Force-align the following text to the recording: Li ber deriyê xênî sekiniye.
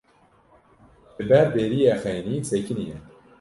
Li 1.17 1.25
ber 1.31 1.45
deriyê 1.55 1.93
xênî 2.01 2.35
sekiniye. 2.49 2.97